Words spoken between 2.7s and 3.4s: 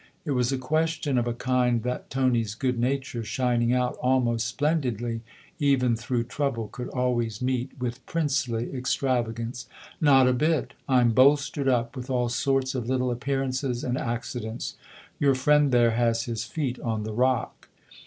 nature,